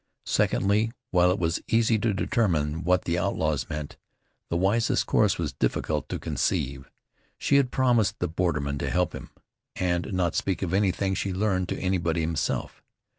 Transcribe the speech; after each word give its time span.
Secondly, 0.25 0.91
while 1.11 1.29
it 1.29 1.37
was 1.37 1.61
easy 1.67 1.99
to 1.99 2.11
determine 2.11 2.83
what 2.83 3.03
the 3.05 3.19
outlaws 3.19 3.69
meant, 3.69 3.97
the 4.49 4.57
wisest 4.57 5.05
course 5.05 5.37
was 5.37 5.53
difficult 5.53 6.09
to 6.09 6.17
conceive. 6.17 6.89
She 7.37 7.57
had 7.57 7.69
promised 7.69 8.17
the 8.17 8.27
borderman 8.27 8.79
to 8.79 8.89
help 8.89 9.13
him, 9.13 9.29
and 9.75 10.11
not 10.11 10.33
speak 10.33 10.63
of 10.63 10.73
anything 10.73 11.13
she 11.13 11.31
learned 11.33 11.69
to 11.69 11.77
any 11.77 11.99
but 11.99 12.15
himself. 12.15 12.81